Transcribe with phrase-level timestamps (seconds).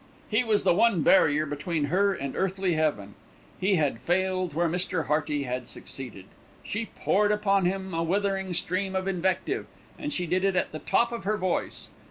[0.31, 3.13] He was the one barrier between her and earthly heaven.
[3.59, 5.05] He had failed where Mr.
[5.05, 6.25] Hearty had succeeded.
[6.63, 9.67] She poured upon him a withering stream of invective,
[9.99, 11.89] and she did it at the top of her voice.